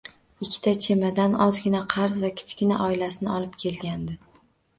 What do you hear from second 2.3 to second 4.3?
kichik oilasini olib kelgandi.